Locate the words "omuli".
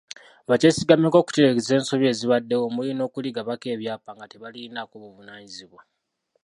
2.69-2.91